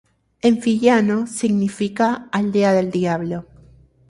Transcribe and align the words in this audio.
En 0.41 0.59
fiyiano 0.63 1.27
significa 1.27 2.27
"Aldea 2.31 2.73
del 2.73 2.89
Diablo". 2.89 3.45